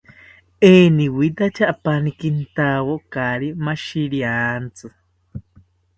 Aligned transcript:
Eniwitacha 0.73 1.63
apani 1.73 2.09
kintawo 2.19 2.93
kaari 3.11 3.47
mashiriantzi 3.65 4.87